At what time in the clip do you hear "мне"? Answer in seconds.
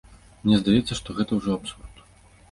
0.45-0.55